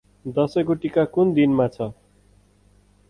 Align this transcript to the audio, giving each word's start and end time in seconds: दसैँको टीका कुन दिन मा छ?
दसैँको 0.25 0.73
टीका 0.75 1.05
कुन 1.05 1.33
दिन 1.33 1.53
मा 1.53 1.67
छ? 1.67 1.91